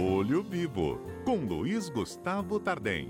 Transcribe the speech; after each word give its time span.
Olho 0.00 0.44
Vivo, 0.44 1.00
com 1.24 1.38
Luiz 1.38 1.88
Gustavo 1.88 2.60
Tardem. 2.60 3.08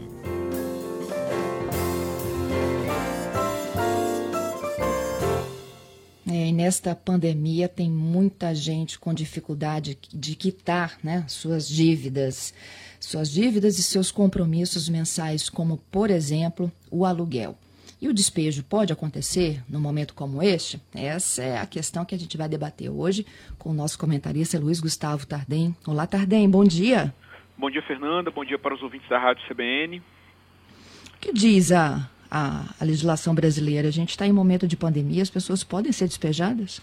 É, 6.26 6.50
nesta 6.50 6.94
pandemia 6.94 7.68
tem 7.68 7.90
muita 7.90 8.54
gente 8.54 8.98
com 8.98 9.12
dificuldade 9.12 9.98
de 10.10 10.34
quitar 10.34 10.98
né, 11.04 11.26
suas 11.28 11.68
dívidas, 11.68 12.54
suas 12.98 13.30
dívidas 13.30 13.78
e 13.78 13.82
seus 13.82 14.10
compromissos 14.10 14.88
mensais, 14.88 15.50
como, 15.50 15.76
por 15.90 16.10
exemplo, 16.10 16.72
o 16.90 17.04
aluguel. 17.04 17.54
E 18.00 18.08
o 18.08 18.14
despejo 18.14 18.62
pode 18.62 18.92
acontecer 18.92 19.60
num 19.68 19.80
momento 19.80 20.14
como 20.14 20.40
este? 20.40 20.80
Essa 20.94 21.42
é 21.42 21.58
a 21.58 21.66
questão 21.66 22.04
que 22.04 22.14
a 22.14 22.18
gente 22.18 22.36
vai 22.36 22.48
debater 22.48 22.88
hoje 22.88 23.26
com 23.58 23.70
o 23.70 23.74
nosso 23.74 23.98
comentarista 23.98 24.56
Luiz 24.56 24.80
Gustavo 24.80 25.26
Tardem. 25.26 25.74
Olá, 25.84 26.06
Tardem, 26.06 26.48
bom 26.48 26.62
dia. 26.62 27.12
Bom 27.56 27.68
dia, 27.68 27.82
Fernanda. 27.82 28.30
Bom 28.30 28.44
dia 28.44 28.56
para 28.56 28.72
os 28.72 28.82
ouvintes 28.84 29.08
da 29.08 29.18
Rádio 29.18 29.42
CBN. 29.48 29.98
O 29.98 31.18
que 31.20 31.32
diz 31.32 31.72
a, 31.72 32.08
a, 32.30 32.72
a 32.80 32.84
legislação 32.84 33.34
brasileira? 33.34 33.88
A 33.88 33.92
gente 33.92 34.10
está 34.10 34.24
em 34.24 34.32
momento 34.32 34.68
de 34.68 34.76
pandemia, 34.76 35.20
as 35.20 35.30
pessoas 35.30 35.64
podem 35.64 35.90
ser 35.90 36.06
despejadas? 36.06 36.80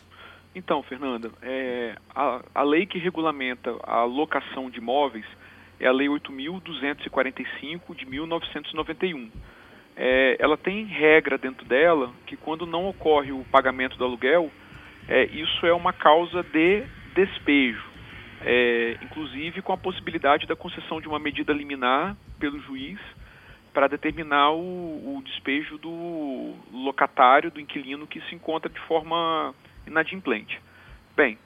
Então, 0.53 0.83
Fernanda, 0.83 1.31
é, 1.41 1.95
a, 2.13 2.41
a 2.53 2.63
lei 2.63 2.85
que 2.85 2.99
regulamenta 2.99 3.73
a 3.83 4.03
locação 4.03 4.69
de 4.69 4.79
imóveis 4.79 5.25
é 5.79 5.87
a 5.87 5.93
Lei 5.93 6.07
8.245 6.07 7.95
de 7.95 8.05
1991 8.05 9.31
é, 9.95 10.35
ela 10.39 10.57
tem 10.57 10.85
regra 10.85 11.37
dentro 11.37 11.65
dela 11.65 12.11
que 12.25 12.35
quando 12.35 12.65
não 12.65 12.87
ocorre 12.87 13.31
o 13.31 13.45
pagamento 13.45 13.97
do 13.97 14.03
aluguel, 14.03 14.51
é, 15.07 15.25
isso 15.25 15.65
é 15.65 15.73
uma 15.73 15.93
causa 15.93 16.43
de 16.43 16.83
despejo, 17.13 17.83
é, 18.41 18.97
inclusive 19.01 19.61
com 19.61 19.71
a 19.71 19.77
possibilidade 19.77 20.45
da 20.47 20.55
concessão 20.55 20.99
de 20.99 21.07
uma 21.07 21.19
medida 21.19 21.53
liminar 21.53 22.17
pelo 22.39 22.59
juiz 22.59 22.99
para 23.73 23.87
determinar 23.87 24.51
o, 24.51 25.17
o, 25.17 25.21
despejo 25.23 25.77
do 25.77 26.55
locatário, 26.71 27.51
do 27.51 27.59
inquilino 27.59 28.07
que 28.07 28.21
se 28.21 28.35
encontra 28.35 28.69
de 28.69 28.79
forma 28.81 29.53
inadimplente. 29.85 30.59
Bem, 31.15 31.37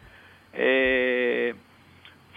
é, 0.54 1.56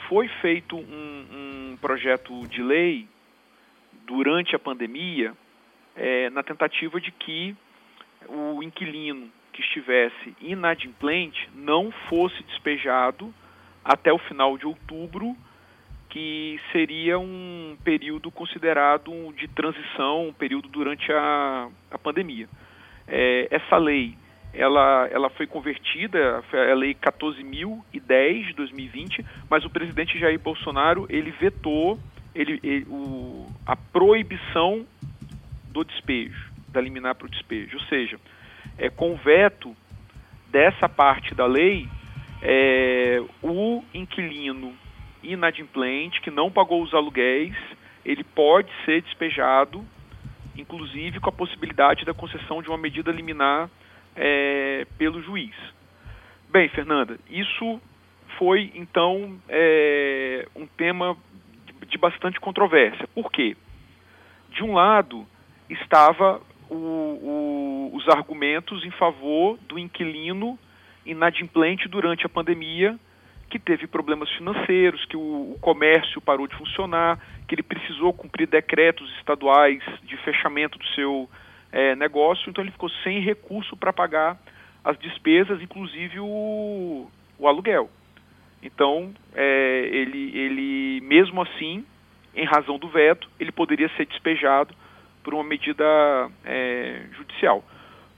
foi 0.09 0.29
feito 0.41 0.77
um, 0.77 1.27
um 1.73 1.79
projeto 1.81 2.47
de 2.49 2.63
lei 2.63 3.07
durante 4.07 4.55
a 4.57 4.59
pandemia 4.59 5.35
na 6.33 6.43
tentativa 6.43 7.01
de 7.01 7.11
que 7.11 7.57
o 8.29 8.63
inquilino 8.63 9.31
que 9.53 9.61
estivesse 9.61 10.35
inadimplente 10.41 11.49
não 11.55 11.91
fosse 12.09 12.43
despejado 12.45 13.33
até 13.85 14.13
o 14.13 14.19
final 14.19 14.57
de 14.57 14.67
outubro, 14.67 15.37
que 16.09 16.61
seria 16.71 17.19
um 17.19 17.77
período 17.85 18.31
considerado 18.31 19.33
de 19.37 19.49
transição, 19.49 20.29
um 20.29 20.33
período 20.33 20.69
durante 20.69 21.11
a, 21.13 21.69
a 21.91 21.99
pandemia. 21.99 22.49
É, 23.09 23.49
essa 23.51 23.77
lei 23.77 24.17
ela, 24.55 25.09
ela 25.11 25.31
foi 25.31 25.47
convertida, 25.47 26.45
a 26.53 26.75
lei 26.75 26.95
14.010 26.95 28.47
de 28.49 28.53
2020, 28.53 29.25
mas 29.49 29.65
o 29.65 29.71
presidente 29.71 30.19
Jair 30.19 30.39
Bolsonaro 30.39 31.07
ele 31.09 31.31
vetou 31.31 31.99
ele, 32.35 32.61
ele 32.63 32.87
o, 32.89 33.47
a 33.67 33.77
proibição 33.77 34.87
do 35.73 35.85
despejo, 35.85 36.53
da 36.69 36.81
liminar 36.81 37.15
para 37.15 37.27
o 37.27 37.31
despejo. 37.31 37.77
Ou 37.77 37.85
seja, 37.85 38.19
é, 38.79 38.89
com 38.91 39.17
veto 39.17 39.77
dessa 40.49 40.89
parte 40.89 41.35
da 41.35 41.47
lei, 41.47 41.89
é, 42.43 43.23
o 43.43 43.83
inquilino 43.95 44.75
inadimplente 45.23 46.21
que 46.21 46.31
não 46.31 46.51
pagou 46.51 46.83
os 46.83 46.93
aluguéis, 46.93 47.55
ele 48.05 48.25
pode 48.25 48.71
ser 48.85 49.03
despejado, 49.03 49.85
inclusive 50.57 51.21
com 51.21 51.29
a 51.29 51.33
possibilidade 51.33 52.05
da 52.05 52.13
concessão 52.13 52.61
de 52.61 52.69
uma 52.69 52.79
medida 52.79 53.11
liminar 53.11 53.71
é, 54.17 54.87
pelo 54.99 55.23
juiz. 55.23 55.55
Bem, 56.51 56.69
Fernanda, 56.69 57.19
isso 57.31 57.81
foi 58.37 58.73
então 58.75 59.39
é, 59.49 60.47
um 60.55 60.67
tema 60.67 61.17
de, 61.87 61.97
bastante 61.97 62.41
controvérsia. 62.41 63.07
Por 63.15 63.31
quê? 63.31 63.57
De 64.51 64.63
um 64.63 64.75
lado, 64.75 65.27
estava 65.73 66.41
o, 66.69 66.75
o, 66.75 67.91
os 67.95 68.09
argumentos 68.09 68.85
em 68.85 68.91
favor 68.93 69.59
do 69.69 69.79
inquilino 69.79 70.59
inadimplente 71.05 71.89
durante 71.89 72.25
a 72.25 72.29
pandemia, 72.29 72.99
que 73.51 73.59
teve 73.59 73.87
problemas 73.87 74.31
financeiros, 74.31 75.05
que 75.05 75.17
o, 75.17 75.53
o, 75.53 75.59
comércio 75.61 76.21
parou 76.21 76.47
de 76.47 76.57
funcionar, 76.57 77.19
que 77.47 77.55
ele 77.55 77.63
precisou 77.63 78.13
cumprir 78.13 78.47
decretos 78.47 79.11
estaduais 79.19 79.83
de 80.05 80.17
fechamento 80.19 80.79
do 80.79 80.87
seu 80.95 81.29
é, 81.71 81.95
negócio, 81.97 82.49
então 82.49 82.65
ele 82.65 82.71
ficou 82.71 82.89
sem 83.03 83.21
recurso 83.21 83.77
para 83.77 83.93
pagar 83.93 84.39
as 84.85 84.99
despesas, 84.99 85.61
inclusive 85.61 86.19
o, 86.19 87.11
o 87.39 87.49
aluguel. 87.49 87.91
Então, 88.63 89.13
é, 89.35 89.89
ele, 89.93 90.37
ele, 90.37 91.01
mesmo 91.03 91.43
assim, 91.43 91.85
em 92.35 92.47
razão 92.47 92.79
do 92.79 92.89
veto, 92.89 93.29
ele 93.39 93.53
poderia 93.53 93.91
ser 93.97 94.07
despejado 94.07 94.75
por 95.23 95.35
uma 95.35 95.45
medida 95.45 95.85
é, 96.45 97.03
judicial. 97.17 97.65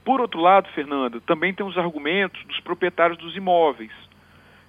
Por 0.03 0.21
outro 0.21 0.39
lado, 0.39 0.69
Fernando, 0.69 1.19
também 1.21 1.53
tem 1.53 1.65
os 1.65 1.77
argumentos 1.77 2.43
dos 2.45 2.59
proprietários 2.59 3.17
dos 3.17 3.35
imóveis. 3.35 3.91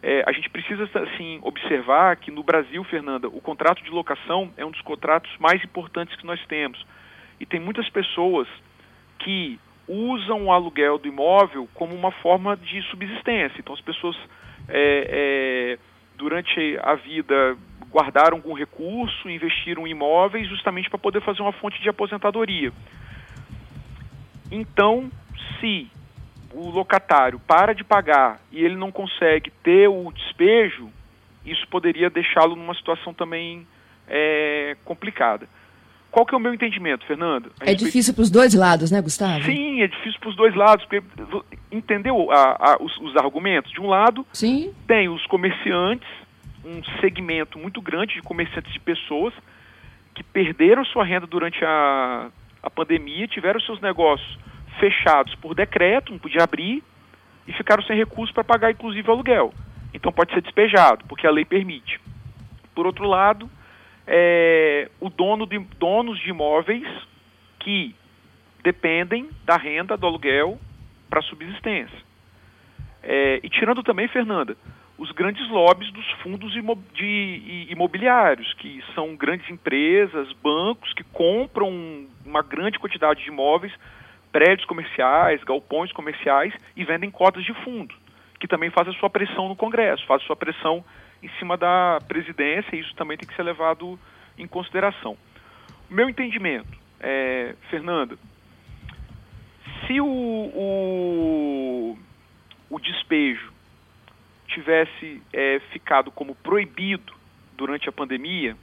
É, 0.03 0.23
a 0.27 0.33
gente 0.33 0.49
precisa, 0.49 0.89
assim, 0.95 1.39
observar 1.43 2.17
que 2.17 2.31
no 2.31 2.43
Brasil, 2.43 2.83
Fernanda, 2.85 3.29
o 3.29 3.41
contrato 3.41 3.83
de 3.83 3.91
locação 3.91 4.51
é 4.57 4.65
um 4.65 4.71
dos 4.71 4.81
contratos 4.83 5.31
mais 5.39 5.63
importantes 5.65 6.17
que 6.17 6.27
nós 6.27 6.41
temos. 6.47 6.85
E 7.41 7.45
tem 7.45 7.61
muitas 7.61 7.89
pessoas 7.91 8.49
que 9.19 9.59
usam 9.89 10.47
o 10.47 10.53
aluguel 10.53 10.99
do 10.99 11.09
imóvel 11.09 11.69
como 11.75 11.95
uma 11.95 12.11
forma 12.11 12.57
de 12.57 12.83
subsistência. 12.83 13.59
Então, 13.59 13.75
as 13.75 13.81
pessoas, 13.81 14.17
é, 14.69 15.77
é 15.77 15.79
durante 16.17 16.79
a 16.83 16.95
vida, 16.95 17.57
guardaram 17.97 18.37
algum 18.37 18.53
recurso, 18.53 19.31
investiram 19.31 19.87
em 19.87 19.93
imóveis 19.93 20.47
justamente 20.51 20.91
para 20.91 20.99
poder 20.99 21.23
fazer 21.23 21.41
uma 21.41 21.53
fonte 21.53 21.81
de 21.81 21.89
aposentadoria. 21.89 22.71
Então, 24.53 25.11
se 25.59 25.89
o 26.53 26.69
locatário 26.69 27.41
para 27.41 27.75
de 27.75 27.83
pagar 27.83 28.39
e 28.53 28.63
ele 28.63 28.77
não 28.77 28.93
consegue 28.93 29.51
ter 29.63 29.89
o 29.89 30.13
despejo, 30.13 30.91
isso 31.45 31.67
poderia 31.69 32.11
deixá-lo 32.11 32.55
numa 32.55 32.75
situação 32.75 33.15
também 33.15 33.67
é, 34.07 34.77
complicada. 34.85 35.49
Qual 36.11 36.27
que 36.27 36.35
é 36.35 36.39
o 36.39 36.41
meu 36.41 36.53
entendimento, 36.53 37.05
Fernando? 37.07 37.51
É 37.61 37.75
difícil 37.75 38.13
para 38.13 38.23
os 38.23 38.31
dois 38.31 38.55
lados, 38.55 38.91
né, 38.91 39.01
Gustavo? 39.01 39.43
Sim, 39.45 39.81
é 39.81 39.87
difícil 39.87 40.21
para 40.21 40.31
os 40.31 40.37
dois 40.37 40.55
lados, 40.55 40.85
porque 40.85 41.03
entendeu 41.73 42.31
a, 42.31 42.73
a, 42.73 42.77
os, 42.81 42.97
os, 42.99 43.17
argumentos? 43.17 43.73
De 43.73 43.81
um 43.81 43.89
lado, 43.89 44.27
Sim. 44.33 44.73
tem 44.87 45.09
os 45.09 45.25
comerciantes 45.27 46.09
um 46.67 46.83
segmento 47.01 47.59
muito 47.59 47.81
grande 47.81 48.15
de 48.15 48.23
comerciantes 48.23 48.73
de 48.73 48.81
pessoas 48.81 49.33
que 50.15 50.25
perderam 50.25 50.85
sua 50.85 51.05
renda 51.05 51.27
durante 51.27 51.65
a, 51.65 52.31
a 52.63 52.71
pandemia, 52.71 53.29
tiveram 53.29 53.61
seus 53.61 53.81
negócios 53.81 54.39
fechados 54.81 55.35
por 55.37 55.55
decreto, 55.55 56.11
não 56.11 56.19
podia 56.19 56.43
abrir, 56.43 56.83
e 57.47 57.53
ficaram 57.53 57.83
sem 57.85 57.97
recursos 57.97 58.35
para 58.35 58.43
pagar 58.43 58.73
inclusive 58.73 59.09
aluguel. 59.09 59.55
Então 59.95 60.13
pode 60.13 60.33
ser 60.35 60.43
despejado, 60.43 61.05
porque 61.07 61.27
a 61.27 61.31
lei 61.31 61.45
permite. 61.45 62.01
Por 62.75 62.87
outro 62.87 63.07
lado, 63.07 63.49
é, 64.07 64.91
o 65.01 65.09
dono 65.09 65.47
de, 65.47 65.59
donos 65.79 66.19
de 66.19 66.31
imóveis 66.31 66.87
que 67.61 67.95
dependem 68.63 69.31
da 69.45 69.57
renda 69.57 69.97
do 69.97 70.07
aluguel 70.07 70.59
para 71.09 71.23
subsistência. 71.23 72.05
É, 73.03 73.39
e 73.43 73.49
tirando 73.49 73.83
também, 73.85 74.09
Fernanda, 74.09 74.57
os 74.99 75.11
grandes 75.13 75.47
lobbies 75.51 75.93
dos 75.93 76.11
fundos 76.23 76.55
imobiliários, 77.69 78.55
que 78.55 78.83
são 78.95 79.15
grandes 79.15 79.49
empresas, 79.51 80.33
bancos 80.43 80.93
que 80.95 81.05
compram 81.05 82.07
uma 82.25 82.43
grande 82.43 82.79
quantidade 82.79 83.23
de 83.23 83.29
imóveis, 83.29 83.73
prédios 84.33 84.67
comerciais, 84.67 85.43
galpões 85.45 85.93
comerciais 85.93 86.55
e 86.75 86.85
vendem 86.85 87.11
cotas 87.11 87.45
de 87.45 87.53
fundo, 87.63 87.95
que 88.41 88.49
também 88.49 88.71
fazem 88.71 88.95
a 88.95 88.99
sua 88.99 89.11
pressão 89.11 89.49
no 89.49 89.57
Congresso, 89.57 90.07
fazem 90.07 90.25
a 90.25 90.27
sua 90.27 90.37
pressão 90.37 90.85
em 91.23 91.29
cima 91.39 91.57
da 91.57 91.99
presidência 92.09 92.75
e 92.75 92.81
isso 92.81 92.95
também 92.95 93.19
tem 93.19 93.29
que 93.29 93.35
ser 93.35 93.43
levado 93.43 93.99
em 94.39 94.47
consideração. 94.47 95.17
Meu 95.91 96.09
entendimento, 96.09 96.69
é, 97.01 97.55
Fernanda, 97.71 98.17
se 99.87 100.01
o, 100.01 100.07
o, 100.07 101.99
o 102.71 102.81
despejo 102.81 103.56
tivesse 104.57 105.23
é, 105.35 105.61
ficado 105.71 106.11
como 106.11 106.35
proibido 106.35 107.13
durante 107.57 107.89
a 107.89 107.93
pandemia, 107.93 108.57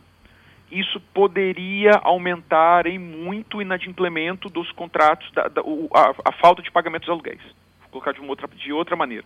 isso 0.71 0.99
poderia 1.13 1.91
aumentar 2.01 2.87
em 2.87 2.97
muito 2.97 3.57
o 3.57 3.61
inadimplemento 3.61 4.49
dos 4.49 4.71
contratos, 4.71 5.31
da, 5.33 5.47
da, 5.47 5.61
a, 5.61 6.29
a, 6.29 6.31
falta 6.33 6.63
de 6.63 6.71
pagamento 6.71 7.01
dos 7.01 7.11
aluguéis. 7.11 7.41
Vou 7.81 7.89
colocar 7.91 8.11
de, 8.11 8.21
outra, 8.21 8.47
de 8.47 8.73
outra 8.73 8.95
maneira. 8.95 9.23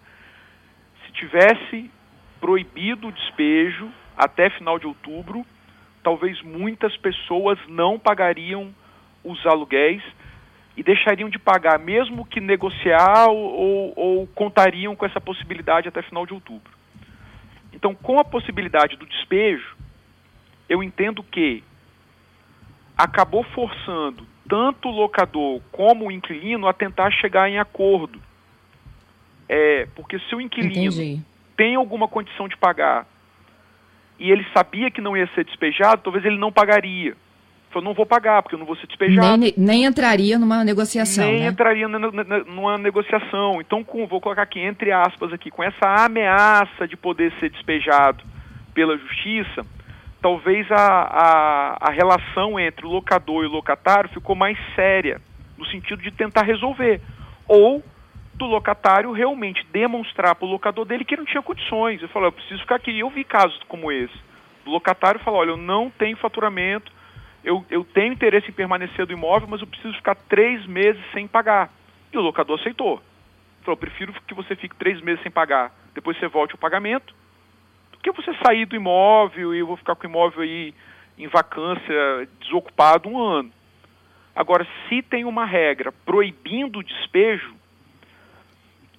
Se 1.05 1.13
tivesse 1.13 1.89
proibido 2.41 3.07
o 3.07 3.11
despejo, 3.13 3.89
até 4.17 4.49
final 4.49 4.77
de 4.77 4.87
outubro, 4.87 5.45
talvez 6.03 6.41
muitas 6.41 6.95
pessoas 6.97 7.57
não 7.69 7.97
pagariam 7.97 8.75
os 9.23 9.45
aluguéis 9.45 10.03
e 10.77 10.83
deixariam 10.83 11.27
de 11.27 11.39
pagar, 11.39 11.79
mesmo 11.79 12.23
que 12.23 12.39
negociar 12.39 13.25
ou, 13.29 13.93
ou, 13.95 14.27
contariam 14.27 14.95
com 14.95 15.07
essa 15.07 15.19
possibilidade 15.19 15.87
até 15.87 16.03
final 16.03 16.23
de 16.23 16.35
outubro. 16.35 16.71
Então, 17.73 17.95
com 17.95 18.19
a 18.19 18.23
possibilidade 18.23 18.95
do 18.95 19.07
despejo, 19.07 19.75
eu 20.69 20.83
entendo 20.83 21.23
que 21.23 21.63
acabou 22.95 23.43
forçando 23.43 24.27
tanto 24.47 24.89
o 24.89 24.91
locador 24.91 25.61
como 25.71 26.07
o 26.07 26.11
inquilino 26.11 26.67
a 26.67 26.73
tentar 26.73 27.09
chegar 27.09 27.49
em 27.49 27.57
acordo. 27.57 28.21
É, 29.49 29.87
porque 29.95 30.19
se 30.19 30.35
o 30.35 30.41
inquilino 30.41 30.93
Entendi. 30.93 31.23
tem 31.55 31.73
alguma 31.73 32.07
condição 32.07 32.47
de 32.47 32.55
pagar 32.55 33.07
e 34.19 34.29
ele 34.29 34.45
sabia 34.53 34.91
que 34.91 35.01
não 35.01 35.17
ia 35.17 35.27
ser 35.33 35.43
despejado, 35.43 36.03
talvez 36.03 36.23
ele 36.23 36.37
não 36.37 36.51
pagaria 36.51 37.15
falou, 37.77 37.83
não 37.83 37.93
vou 37.93 38.05
pagar, 38.05 38.41
porque 38.41 38.55
eu 38.55 38.59
não 38.59 38.65
vou 38.65 38.75
ser 38.75 38.87
despejado. 38.87 39.37
Nem, 39.37 39.53
nem 39.57 39.85
entraria 39.85 40.37
numa 40.39 40.63
negociação, 40.63 41.25
Nem 41.25 41.41
né? 41.41 41.47
entraria 41.47 41.87
numa 41.87 42.77
negociação. 42.77 43.61
Então, 43.61 43.83
com, 43.83 44.07
vou 44.07 44.19
colocar 44.19 44.41
aqui, 44.41 44.59
entre 44.59 44.91
aspas, 44.91 45.31
aqui, 45.31 45.49
com 45.51 45.63
essa 45.63 46.05
ameaça 46.05 46.87
de 46.87 46.97
poder 46.97 47.31
ser 47.39 47.49
despejado 47.49 48.23
pela 48.73 48.97
justiça, 48.97 49.65
talvez 50.21 50.69
a, 50.71 50.75
a, 50.75 51.77
a 51.89 51.91
relação 51.91 52.59
entre 52.59 52.85
o 52.85 52.89
locador 52.89 53.43
e 53.43 53.47
o 53.47 53.51
locatário 53.51 54.09
ficou 54.09 54.35
mais 54.35 54.57
séria, 54.75 55.21
no 55.57 55.65
sentido 55.67 56.01
de 56.01 56.11
tentar 56.11 56.43
resolver. 56.43 57.01
Ou 57.47 57.83
do 58.35 58.45
locatário 58.45 59.11
realmente 59.11 59.65
demonstrar 59.71 60.35
para 60.35 60.45
o 60.45 60.51
locador 60.51 60.85
dele 60.85 61.03
que 61.03 61.17
não 61.17 61.25
tinha 61.25 61.41
condições. 61.41 62.01
Eu 62.01 62.09
falei, 62.09 62.27
eu 62.27 62.31
preciso 62.31 62.61
ficar 62.61 62.75
aqui. 62.75 62.99
Eu 62.99 63.09
vi 63.09 63.23
casos 63.23 63.59
como 63.67 63.91
esse. 63.91 64.13
O 64.63 64.69
locatário 64.69 65.19
falou, 65.21 65.39
olha, 65.39 65.51
eu 65.51 65.57
não 65.57 65.89
tenho 65.89 66.15
faturamento, 66.17 66.91
eu, 67.47 67.65
eu 67.69 67.85
tenho 67.85 68.11
interesse 68.11 68.49
em 68.49 68.53
permanecer 68.53 69.05
do 69.05 69.13
imóvel, 69.13 69.47
mas 69.47 69.61
eu 69.61 69.67
preciso 69.67 69.93
ficar 69.95 70.15
três 70.15 70.65
meses 70.65 71.01
sem 71.13 71.25
pagar. 71.25 71.71
E 72.11 72.17
o 72.17 72.21
locador 72.21 72.59
aceitou. 72.59 73.01
Falou, 73.61 73.77
prefiro 73.77 74.13
que 74.27 74.33
você 74.33 74.53
fique 74.53 74.75
três 74.75 74.99
meses 74.99 75.23
sem 75.23 75.31
pagar, 75.31 75.73
depois 75.95 76.19
você 76.19 76.27
volte 76.27 76.55
o 76.55 76.57
pagamento, 76.57 77.15
do 77.93 77.99
que 77.99 78.11
você 78.11 78.33
sair 78.45 78.65
do 78.65 78.75
imóvel 78.75 79.55
e 79.55 79.59
eu 79.59 79.67
vou 79.67 79.77
ficar 79.77 79.95
com 79.95 80.05
o 80.05 80.09
imóvel 80.09 80.41
aí 80.41 80.73
em 81.17 81.27
vacância, 81.27 82.27
desocupado 82.41 83.07
um 83.07 83.17
ano. 83.17 83.51
Agora, 84.35 84.67
se 84.87 85.01
tem 85.01 85.23
uma 85.23 85.45
regra 85.45 85.93
proibindo 86.05 86.79
o 86.79 86.83
despejo, 86.83 87.55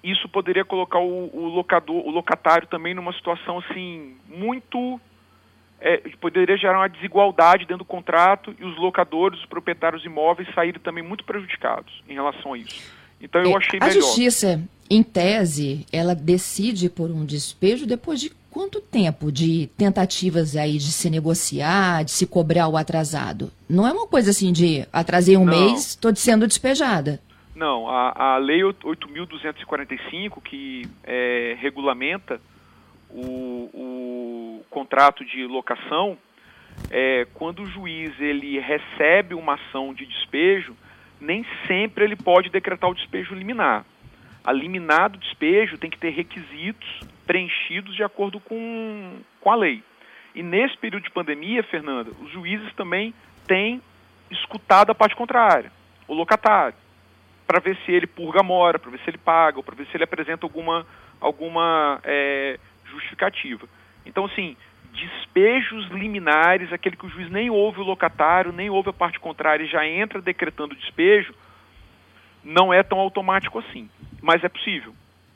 isso 0.03 0.27
poderia 0.27 0.65
colocar 0.65 0.99
o, 0.99 1.29
o 1.31 1.47
locador, 1.49 2.03
o 2.03 2.09
locatário 2.09 2.67
também 2.67 2.95
numa 2.95 3.13
situação 3.13 3.59
assim 3.59 4.17
muito 4.27 4.99
é, 5.81 5.97
poderia 6.19 6.57
gerar 6.57 6.79
uma 6.79 6.89
desigualdade 6.89 7.65
dentro 7.65 7.79
do 7.79 7.85
contrato 7.85 8.55
e 8.59 8.63
os 8.63 8.77
locadores, 8.77 9.39
os 9.39 9.45
proprietários 9.45 10.01
de 10.01 10.07
imóveis 10.07 10.47
saírem 10.53 10.79
também 10.81 11.03
muito 11.03 11.23
prejudicados 11.23 12.03
em 12.07 12.13
relação 12.13 12.53
a 12.53 12.57
isso. 12.57 12.93
Então 13.21 13.41
eu 13.41 13.51
é, 13.51 13.57
achei 13.57 13.79
a 13.79 13.85
melhor. 13.85 13.97
A 13.97 14.01
justiça, 14.01 14.61
em 14.89 15.03
tese, 15.03 15.85
ela 15.91 16.15
decide 16.15 16.89
por 16.89 17.09
um 17.09 17.25
despejo 17.25 17.85
depois 17.85 18.19
de 18.19 18.31
quanto 18.51 18.81
tempo 18.81 19.31
de 19.31 19.67
tentativas 19.77 20.55
aí 20.55 20.77
de 20.77 20.91
se 20.91 21.09
negociar, 21.09 22.03
de 22.03 22.11
se 22.11 22.25
cobrar 22.25 22.67
o 22.67 22.77
atrasado? 22.77 23.51
Não 23.69 23.87
é 23.87 23.91
uma 23.91 24.07
coisa 24.07 24.31
assim 24.31 24.51
de 24.51 24.85
atrasei 24.91 25.37
um 25.37 25.45
Não. 25.45 25.53
mês, 25.53 25.89
estou 25.89 26.15
sendo 26.15 26.47
despejada. 26.47 27.19
Não, 27.55 27.89
a, 27.89 28.35
a 28.35 28.37
Lei 28.37 28.61
8.245, 28.61 30.41
que 30.41 30.83
é, 31.03 31.57
regulamenta 31.59 32.39
o, 33.11 33.69
o 33.73 34.65
contrato 34.69 35.25
de 35.25 35.45
locação, 35.45 36.17
é, 36.91 37.27
quando 37.33 37.63
o 37.63 37.65
juiz 37.65 38.19
ele 38.19 38.59
recebe 38.59 39.33
uma 39.33 39.55
ação 39.55 39.93
de 39.93 40.05
despejo, 40.05 40.75
nem 41.19 41.45
sempre 41.67 42.03
ele 42.03 42.15
pode 42.15 42.49
decretar 42.49 42.89
o 42.89 42.95
despejo 42.95 43.35
liminar. 43.35 43.85
A 44.43 44.51
liminar 44.51 45.09
do 45.09 45.17
despejo 45.17 45.77
tem 45.77 45.89
que 45.89 45.97
ter 45.97 46.11
requisitos 46.11 46.87
preenchidos 47.25 47.95
de 47.95 48.03
acordo 48.03 48.39
com, 48.39 49.19
com 49.41 49.51
a 49.51 49.55
lei. 49.55 49.83
E 50.33 50.41
nesse 50.41 50.77
período 50.77 51.03
de 51.03 51.11
pandemia, 51.11 51.61
Fernanda, 51.63 52.11
os 52.21 52.31
juízes 52.31 52.73
também 52.75 53.13
têm 53.45 53.81
escutado 54.31 54.91
a 54.91 54.95
parte 54.95 55.15
contrária, 55.15 55.71
o 56.07 56.13
locatário, 56.13 56.75
para 57.45 57.59
ver 57.59 57.77
se 57.85 57.91
ele 57.91 58.07
purga 58.07 58.41
a 58.41 58.43
mora, 58.43 58.77
para 58.79 58.91
ver 58.91 58.99
se 58.99 59.09
ele 59.09 59.17
paga, 59.17 59.61
para 59.61 59.75
ver 59.75 59.87
se 59.87 59.97
ele 59.97 60.03
apresenta 60.03 60.45
alguma, 60.45 60.85
alguma 61.19 61.99
é, 62.03 62.59
justificativa. 62.89 63.67
Então, 64.05 64.25
assim, 64.25 64.55
despejos 64.93 65.87
liminares, 65.89 66.73
aquele 66.73 66.95
que 66.95 67.05
o 67.05 67.09
juiz 67.09 67.29
nem 67.29 67.49
ouve 67.49 67.79
o 67.79 67.83
locatário, 67.83 68.51
nem 68.51 68.69
ouve 68.69 68.89
a 68.89 68.93
parte 68.93 69.19
contrária 69.19 69.63
e 69.63 69.69
já 69.69 69.85
entra 69.87 70.21
decretando 70.21 70.75
despejo, 70.75 71.33
não 72.43 72.73
é 72.73 72.83
tão 72.83 72.99
automático 72.99 73.59
assim. 73.59 73.89
Mas 74.21 74.43
é 74.43 74.49
possível. 74.49 74.93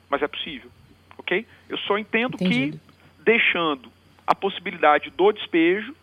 Mas 0.08 0.22
é 0.22 0.28
possível. 0.28 0.70
Ok? 1.18 1.46
Eu 1.68 1.78
só 1.78 1.96
entendo 1.96 2.34
Entendido. 2.34 2.78
que, 2.78 3.22
deixando 3.24 3.92
a 4.26 4.34
possibilidade 4.34 5.10
do 5.10 5.32
despejo, 5.32 5.94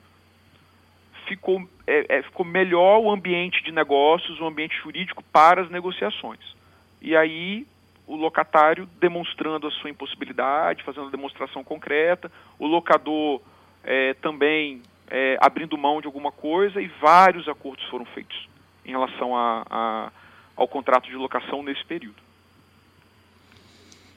ficou, 1.27 1.67
é, 1.87 2.17
é, 2.17 2.21
ficou 2.23 2.45
melhor 2.45 2.99
o 2.99 3.11
ambiente 3.11 3.63
de 3.63 3.71
negócios, 3.71 4.39
o 4.39 4.45
ambiente 4.45 4.75
jurídico 4.77 5.23
para 5.31 5.61
as 5.61 5.69
negociações. 5.69 6.39
E 7.01 7.15
aí 7.15 7.65
o 8.11 8.15
locatário 8.17 8.85
demonstrando 8.99 9.67
a 9.67 9.71
sua 9.71 9.89
impossibilidade, 9.89 10.83
fazendo 10.83 11.07
a 11.07 11.11
demonstração 11.11 11.63
concreta, 11.63 12.29
o 12.59 12.67
locador 12.67 13.41
é, 13.85 14.13
também 14.15 14.81
é, 15.09 15.37
abrindo 15.39 15.77
mão 15.77 16.01
de 16.01 16.07
alguma 16.07 16.29
coisa 16.29 16.81
e 16.81 16.87
vários 16.99 17.47
acordos 17.47 17.85
foram 17.85 18.03
feitos 18.03 18.49
em 18.85 18.91
relação 18.91 19.33
a, 19.33 19.65
a, 19.69 20.11
ao 20.57 20.67
contrato 20.67 21.07
de 21.07 21.15
locação 21.15 21.63
nesse 21.63 21.85
período. 21.85 22.21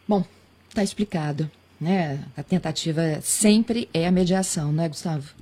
Bom, 0.09 0.25
está 0.69 0.83
explicado. 0.83 1.49
Né? 1.81 2.25
A 2.37 2.43
tentativa 2.43 3.21
sempre 3.21 3.89
é 3.95 4.09
a 4.09 4.11
mediação, 4.11 4.73
não 4.73 4.83
é, 4.83 4.89
Gustavo? 4.89 5.35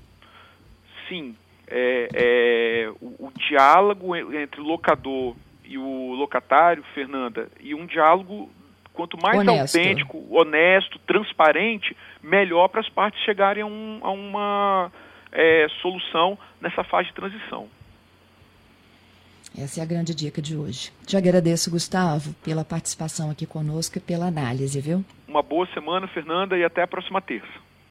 Sim. 1.09 1.35
É, 1.67 2.09
é 2.13 2.91
o, 3.01 3.29
o 3.29 3.33
diálogo 3.35 4.15
entre 4.15 4.61
locador 4.61 5.35
e 5.73 5.79
o 5.79 6.13
locatário, 6.13 6.85
Fernanda, 6.95 7.49
e 7.61 7.75
um 7.75 7.87
diálogo 7.87 8.51
quanto 8.93 9.17
mais 9.23 9.39
honesto. 9.39 9.79
autêntico, 9.79 10.27
honesto, 10.31 10.99
transparente, 11.01 11.97
melhor 12.23 12.69
para 12.69 12.81
as 12.81 12.89
partes 12.91 13.23
chegarem 13.25 13.63
a, 13.63 13.67
um, 13.67 14.01
a 14.03 14.11
uma 14.11 14.93
é, 15.33 15.67
solução 15.81 16.39
nessa 16.61 16.85
fase 16.85 17.09
de 17.09 17.15
transição. 17.15 17.69
Essa 19.59 19.81
é 19.81 19.83
a 19.83 19.87
grande 19.87 20.15
dica 20.15 20.43
de 20.43 20.57
hoje. 20.57 20.93
Te 21.07 21.17
agradeço, 21.17 21.71
Gustavo, 21.71 22.35
pela 22.45 22.65
participação 22.65 23.31
aqui 23.31 23.47
conosco 23.47 23.97
e 23.97 24.01
pela 24.01 24.27
análise, 24.27 24.79
viu? 24.81 25.03
Uma 25.27 25.43
boa 25.43 25.67
semana, 25.73 26.07
Fernanda, 26.07 26.57
e 26.57 26.65
até 26.65 26.83
a 26.83 26.87
próxima 26.87 27.21
terça. 27.21 27.72